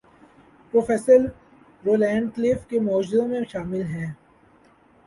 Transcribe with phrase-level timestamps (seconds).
[0.73, 1.19] Professor
[1.83, 4.13] Roland Clift کے موجدوں میں شامل ہیں۔